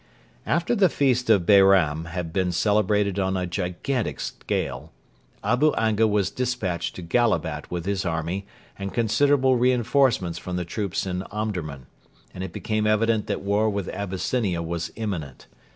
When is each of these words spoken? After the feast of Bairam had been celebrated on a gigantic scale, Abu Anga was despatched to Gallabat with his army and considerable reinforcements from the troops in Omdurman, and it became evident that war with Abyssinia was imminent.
After 0.47 0.73
the 0.73 0.89
feast 0.89 1.29
of 1.29 1.45
Bairam 1.45 2.05
had 2.05 2.33
been 2.33 2.51
celebrated 2.51 3.19
on 3.19 3.37
a 3.37 3.45
gigantic 3.45 4.19
scale, 4.19 4.91
Abu 5.43 5.75
Anga 5.75 6.07
was 6.07 6.31
despatched 6.31 6.95
to 6.95 7.03
Gallabat 7.03 7.69
with 7.69 7.85
his 7.85 8.03
army 8.03 8.47
and 8.79 8.95
considerable 8.95 9.57
reinforcements 9.57 10.39
from 10.39 10.55
the 10.55 10.65
troops 10.65 11.05
in 11.05 11.21
Omdurman, 11.29 11.85
and 12.33 12.43
it 12.43 12.51
became 12.51 12.87
evident 12.87 13.27
that 13.27 13.41
war 13.43 13.69
with 13.69 13.89
Abyssinia 13.89 14.63
was 14.63 14.91
imminent. 14.95 15.45